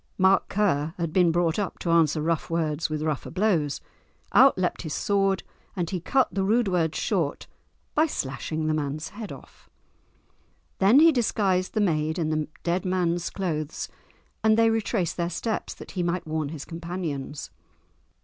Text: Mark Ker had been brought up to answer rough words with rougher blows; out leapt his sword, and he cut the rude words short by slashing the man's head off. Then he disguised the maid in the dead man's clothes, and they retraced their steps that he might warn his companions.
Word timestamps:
Mark 0.17 0.49
Ker 0.49 0.95
had 0.97 1.13
been 1.13 1.31
brought 1.31 1.59
up 1.59 1.77
to 1.77 1.91
answer 1.91 2.23
rough 2.23 2.49
words 2.49 2.89
with 2.89 3.03
rougher 3.03 3.29
blows; 3.29 3.81
out 4.33 4.57
leapt 4.57 4.81
his 4.81 4.95
sword, 4.95 5.43
and 5.75 5.91
he 5.91 5.99
cut 5.99 6.33
the 6.33 6.41
rude 6.43 6.67
words 6.67 6.97
short 6.97 7.45
by 7.93 8.07
slashing 8.07 8.65
the 8.65 8.73
man's 8.73 9.09
head 9.09 9.31
off. 9.31 9.69
Then 10.79 11.01
he 11.01 11.11
disguised 11.11 11.75
the 11.75 11.81
maid 11.81 12.17
in 12.17 12.31
the 12.31 12.47
dead 12.63 12.83
man's 12.83 13.29
clothes, 13.29 13.89
and 14.43 14.57
they 14.57 14.71
retraced 14.71 15.17
their 15.17 15.29
steps 15.29 15.75
that 15.75 15.91
he 15.91 16.01
might 16.01 16.25
warn 16.25 16.49
his 16.49 16.65
companions. 16.65 17.51